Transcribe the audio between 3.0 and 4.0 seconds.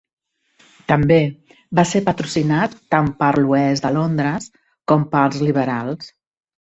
per l'oest de